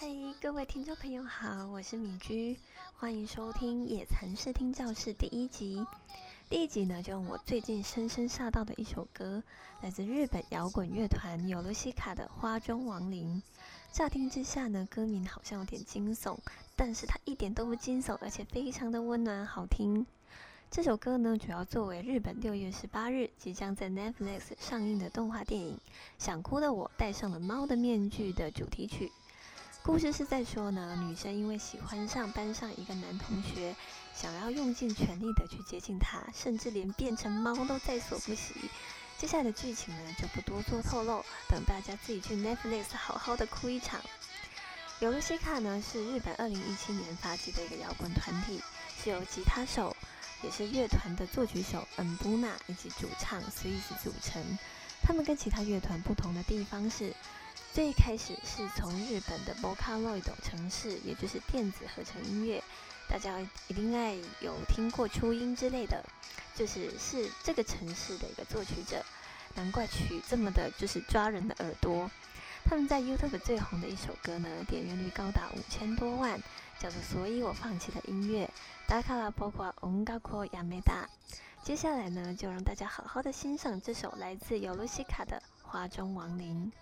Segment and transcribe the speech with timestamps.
[0.00, 0.06] 嗨，
[0.40, 2.56] 各位听众朋友好，我是米居，
[2.94, 5.84] 欢迎收听野蚕视听教室第一集。
[6.48, 9.42] 第一集呢，就用我最近深深吓到的一首歌，
[9.82, 13.42] 来自日本摇滚乐团尤罗西卡的《花中亡灵》。
[13.90, 16.38] 乍听之下呢，歌名好像有点惊悚，
[16.76, 20.06] 但是它一点都不惊悚，而且非常的温暖好听。
[20.70, 25.76] 这首歌呢，主要作为日本六月十八日即将在 Netflix 上映的动画电影
[26.24, 29.10] 《想哭的我戴上了猫的面具》的主题曲。
[29.88, 33.74] 故事是在说呢，女生因为喜欢上班上一个男同学，
[34.14, 38.52] 想要用尽全力的去接近他，甚至连变成猫都在所不惜。
[39.16, 43.98] 接下来的剧情呢，就不多做透露，等大家自己去 Netflix 好好的哭一场。
[45.00, 48.62] 尤西卡呢，是日本二零一七年发迹的一个摇滚团体，
[49.02, 49.96] 是由吉他手。
[50.42, 54.58] 也是乐团的作曲手恩布纳以及主唱 Swiss 组成。
[55.02, 57.12] 他们跟其他乐团不同的地方是，
[57.72, 62.62] 最开始是从日本的 Vocaloid 城市，也就是电子合成音乐，
[63.08, 63.38] 大家
[63.68, 66.04] 一定爱有听过初音之类的，
[66.56, 69.04] 就是是这个城市的一个作曲者，
[69.54, 72.10] 难怪曲这么的就是抓人的耳朵。
[72.64, 76.40] 他们在 YouTube 最红的一首歌呢，点阅率高达五千多万，
[76.80, 78.44] 叫做《所以我放弃了音乐》。
[78.88, 81.08] 打卡了，包括音乐库亚美达。
[81.62, 86.72] 接下来呢，就让大家好好的欣赏这首来自尤露西卡的《花中亡灵》。